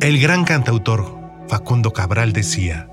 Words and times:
El 0.00 0.18
gran 0.18 0.44
cantautor 0.44 1.20
Facundo 1.46 1.92
Cabral 1.92 2.32
decía, 2.32 2.88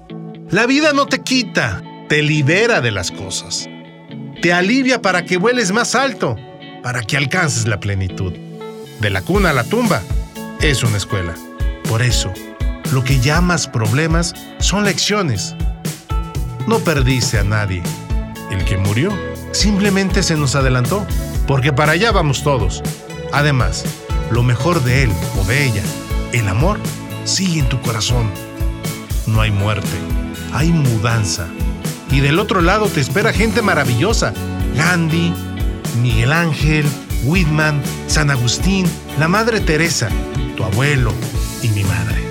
La 0.49 0.65
vida 0.65 0.91
no 0.91 1.05
te 1.05 1.21
quita, 1.21 1.81
te 2.09 2.21
libera 2.21 2.81
de 2.81 2.91
las 2.91 3.11
cosas. 3.11 3.69
Te 4.41 4.51
alivia 4.51 5.01
para 5.01 5.23
que 5.23 5.37
vueles 5.37 5.71
más 5.71 5.95
alto, 5.95 6.35
para 6.83 7.03
que 7.03 7.15
alcances 7.15 7.65
la 7.65 7.79
plenitud. 7.79 8.33
De 8.99 9.09
la 9.09 9.21
cuna 9.21 9.51
a 9.51 9.53
la 9.53 9.63
tumba 9.63 10.01
es 10.59 10.83
una 10.83 10.97
escuela. 10.97 11.33
Por 11.87 12.01
eso, 12.01 12.33
lo 12.91 13.05
que 13.05 13.21
llamas 13.21 13.69
problemas 13.69 14.33
son 14.59 14.83
lecciones. 14.83 15.55
No 16.67 16.79
perdiste 16.79 17.39
a 17.39 17.45
nadie. 17.45 17.83
El 18.51 18.65
que 18.65 18.75
murió 18.75 19.17
simplemente 19.53 20.23
se 20.23 20.35
nos 20.35 20.55
adelantó, 20.57 21.07
porque 21.47 21.71
para 21.71 21.93
allá 21.93 22.11
vamos 22.11 22.43
todos. 22.43 22.83
Además, 23.31 23.85
lo 24.29 24.43
mejor 24.43 24.83
de 24.83 25.03
él 25.03 25.11
o 25.39 25.45
de 25.45 25.67
ella, 25.67 25.83
el 26.33 26.47
amor, 26.47 26.79
sigue 27.25 27.59
en 27.59 27.69
tu 27.69 27.79
corazón. 27.81 28.29
No 29.25 29.41
hay 29.41 29.51
muerte, 29.51 29.97
hay 30.53 30.71
mudanza. 30.71 31.47
Y 32.11 32.19
del 32.21 32.39
otro 32.39 32.61
lado 32.61 32.87
te 32.87 33.01
espera 33.01 33.33
gente 33.33 33.61
maravillosa. 33.61 34.33
Gandhi, 34.75 35.33
Miguel 36.01 36.31
Ángel, 36.31 36.85
Whitman, 37.23 37.81
San 38.07 38.29
Agustín, 38.31 38.85
la 39.19 39.27
Madre 39.27 39.59
Teresa, 39.59 40.09
tu 40.55 40.63
abuelo 40.63 41.13
y 41.61 41.69
mi 41.69 41.83
madre. 41.83 42.23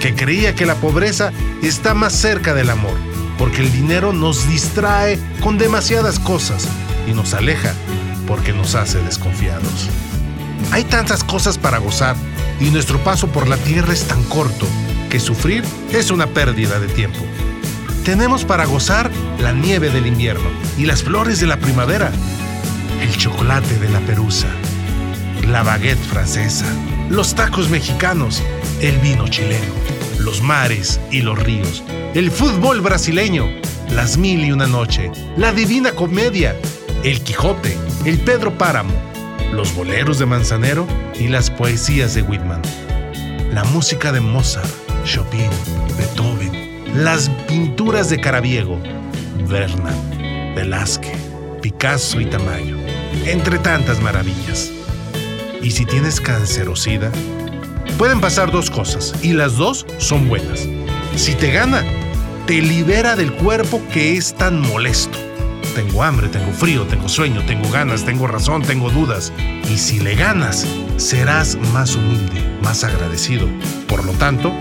Que 0.00 0.14
creía 0.14 0.54
que 0.54 0.66
la 0.66 0.76
pobreza 0.76 1.32
está 1.62 1.94
más 1.94 2.12
cerca 2.12 2.54
del 2.54 2.70
amor, 2.70 2.96
porque 3.38 3.62
el 3.62 3.72
dinero 3.72 4.12
nos 4.12 4.48
distrae 4.48 5.18
con 5.40 5.58
demasiadas 5.58 6.18
cosas 6.18 6.68
y 7.08 7.12
nos 7.12 7.34
aleja 7.34 7.72
porque 8.26 8.52
nos 8.52 8.74
hace 8.74 8.98
desconfiados. 8.98 9.88
Hay 10.72 10.84
tantas 10.84 11.24
cosas 11.24 11.58
para 11.58 11.78
gozar 11.78 12.16
y 12.60 12.70
nuestro 12.70 12.98
paso 12.98 13.28
por 13.28 13.48
la 13.48 13.56
tierra 13.56 13.92
es 13.92 14.04
tan 14.04 14.22
corto 14.24 14.66
que 15.10 15.20
sufrir 15.20 15.64
es 15.92 16.10
una 16.10 16.26
pérdida 16.26 16.78
de 16.80 16.88
tiempo. 16.88 17.20
Tenemos 18.04 18.44
para 18.44 18.66
gozar 18.66 19.10
la 19.40 19.52
nieve 19.52 19.90
del 19.90 20.06
invierno 20.06 20.48
y 20.78 20.84
las 20.84 21.02
flores 21.02 21.40
de 21.40 21.46
la 21.46 21.58
primavera, 21.58 22.12
el 23.00 23.16
chocolate 23.16 23.78
de 23.78 23.88
la 23.88 24.00
perusa, 24.00 24.48
la 25.48 25.62
baguette 25.62 26.04
francesa, 26.04 26.66
los 27.08 27.34
tacos 27.34 27.68
mexicanos, 27.68 28.42
el 28.80 28.98
vino 28.98 29.28
chileno, 29.28 29.72
los 30.18 30.42
mares 30.42 31.00
y 31.10 31.22
los 31.22 31.38
ríos, 31.38 31.82
el 32.14 32.30
fútbol 32.30 32.80
brasileño, 32.80 33.48
las 33.90 34.18
mil 34.18 34.44
y 34.44 34.52
una 34.52 34.66
noche, 34.66 35.10
la 35.36 35.52
divina 35.52 35.92
comedia, 35.92 36.56
el 37.02 37.20
Quijote, 37.22 37.76
el 38.04 38.18
Pedro 38.18 38.56
Páramo, 38.56 39.05
los 39.52 39.74
boleros 39.74 40.18
de 40.18 40.26
Manzanero 40.26 40.86
y 41.18 41.28
las 41.28 41.50
poesías 41.50 42.14
de 42.14 42.22
Whitman, 42.22 42.62
la 43.52 43.64
música 43.64 44.12
de 44.12 44.20
Mozart, 44.20 44.70
Chopin, 45.04 45.50
Beethoven, 45.96 47.04
las 47.04 47.28
pinturas 47.48 48.10
de 48.10 48.20
Carabiego, 48.20 48.78
Bernard, 49.48 49.94
Velázquez, 50.54 51.18
Picasso 51.62 52.20
y 52.20 52.26
Tamayo, 52.26 52.76
entre 53.24 53.58
tantas 53.58 54.00
maravillas. 54.00 54.70
Y 55.62 55.70
si 55.70 55.84
tienes 55.84 56.20
cáncer 56.20 56.68
o 56.68 56.76
sida, 56.76 57.10
pueden 57.98 58.20
pasar 58.20 58.50
dos 58.50 58.70
cosas 58.70 59.14
y 59.22 59.32
las 59.32 59.56
dos 59.56 59.86
son 59.98 60.28
buenas. 60.28 60.68
Si 61.16 61.34
te 61.34 61.50
gana, 61.50 61.82
te 62.46 62.60
libera 62.60 63.16
del 63.16 63.32
cuerpo 63.32 63.82
que 63.92 64.16
es 64.16 64.34
tan 64.34 64.60
molesto 64.60 65.25
tengo 65.76 66.02
hambre, 66.02 66.28
tengo 66.28 66.52
frío, 66.52 66.86
tengo 66.86 67.06
sueño, 67.06 67.44
tengo 67.44 67.70
ganas, 67.70 68.06
tengo 68.06 68.26
razón, 68.26 68.62
tengo 68.62 68.88
dudas. 68.88 69.30
Y 69.70 69.76
si 69.76 70.00
le 70.00 70.14
ganas, 70.14 70.66
serás 70.96 71.58
más 71.74 71.94
humilde, 71.96 72.42
más 72.62 72.82
agradecido. 72.82 73.46
Por 73.86 74.06
lo 74.06 74.12
tanto, 74.12 74.54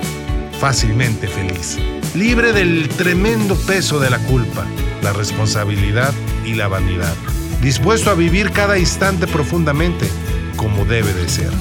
fácilmente 0.60 1.30
feliz. 1.30 1.78
Libre 2.16 2.52
del 2.52 2.90
tremendo 2.90 3.56
peso 3.56 3.98
de 4.02 4.10
la 4.10 4.20
culpa, 4.20 4.66
la 5.02 5.14
responsabilidad 5.14 6.14
y 6.44 6.56
la 6.56 6.68
vanidad. 6.68 7.16
Dispuesto 7.62 8.12
a 8.12 8.16
vivir 8.16 8.52
cada 8.52 8.78
instante 8.78 9.26
profundamente, 9.26 10.10
como 10.58 10.84
debe 10.84 11.14
de 11.14 11.30
ser. 11.30 11.52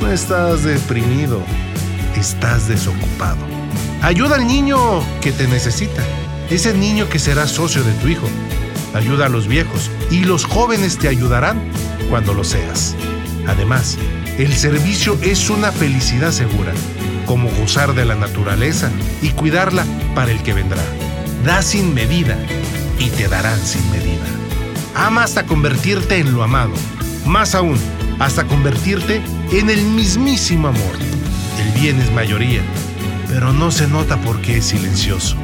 No 0.00 0.10
estás 0.10 0.64
deprimido, 0.64 1.42
estás 2.16 2.68
desocupado. 2.68 3.44
Ayuda 4.00 4.36
al 4.36 4.46
niño 4.46 4.78
que 5.20 5.30
te 5.30 5.46
necesita, 5.46 6.02
ese 6.48 6.72
niño 6.72 7.06
que 7.10 7.18
será 7.18 7.46
socio 7.46 7.82
de 7.82 7.92
tu 7.94 8.08
hijo 8.08 8.26
ayuda 8.94 9.26
a 9.26 9.28
los 9.28 9.48
viejos 9.48 9.90
y 10.10 10.24
los 10.24 10.44
jóvenes 10.44 10.98
te 10.98 11.08
ayudarán 11.08 11.60
cuando 12.08 12.34
lo 12.34 12.44
seas. 12.44 12.96
Además, 13.46 13.98
el 14.38 14.52
servicio 14.54 15.18
es 15.22 15.50
una 15.50 15.72
felicidad 15.72 16.32
segura, 16.32 16.72
como 17.26 17.50
gozar 17.50 17.94
de 17.94 18.04
la 18.04 18.14
naturaleza 18.14 18.90
y 19.22 19.30
cuidarla 19.30 19.84
para 20.14 20.30
el 20.30 20.42
que 20.42 20.54
vendrá. 20.54 20.82
Da 21.44 21.62
sin 21.62 21.94
medida 21.94 22.36
y 22.98 23.10
te 23.10 23.28
darán 23.28 23.58
sin 23.60 23.88
medida. 23.90 24.26
Ama 24.94 25.24
hasta 25.24 25.46
convertirte 25.46 26.18
en 26.18 26.32
lo 26.32 26.42
amado. 26.42 26.72
Más 27.24 27.54
aún, 27.54 27.78
hasta 28.18 28.44
convertirte 28.44 29.22
en 29.52 29.70
el 29.70 29.82
mismísimo 29.82 30.68
amor. 30.68 30.96
El 31.60 31.80
bien 31.80 32.00
es 32.00 32.12
mayoría, 32.12 32.62
pero 33.28 33.52
no 33.52 33.70
se 33.70 33.86
nota 33.86 34.20
porque 34.20 34.58
es 34.58 34.66
silencioso. 34.66 35.36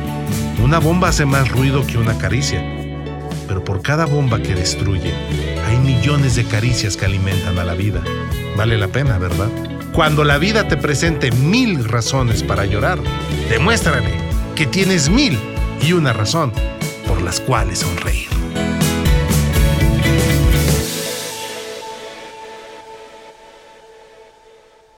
Una 0.63 0.79
bomba 0.79 1.09
hace 1.09 1.27
más 1.27 1.49
ruido 1.49 1.87
que 1.87 1.99
una 1.99 2.17
caricia 2.17 2.84
por 3.63 3.83
cada 3.83 4.07
bomba 4.07 4.41
que 4.41 4.55
destruye, 4.55 5.13
hay 5.67 5.77
millones 5.77 6.35
de 6.35 6.45
caricias 6.45 6.97
que 6.97 7.05
alimentan 7.05 7.59
a 7.59 7.65
la 7.65 7.75
vida. 7.75 8.03
Vale 8.57 8.79
la 8.79 8.89
pena, 8.89 9.19
¿verdad? 9.19 9.49
Cuando 9.93 10.25
la 10.25 10.39
vida 10.39 10.67
te 10.67 10.77
presente 10.77 11.31
mil 11.31 11.85
razones 11.85 12.43
para 12.43 12.65
llorar, 12.65 12.99
demuéstrale 13.49 14.13
que 14.57 14.67
tienes 14.67 15.09
mil 15.09 15.39
y 15.81 15.93
una 15.93 16.13
razón 16.13 16.53
por 17.07 17.23
las 17.23 17.41
cuales 17.41 17.81
sonreír. 17.81 18.44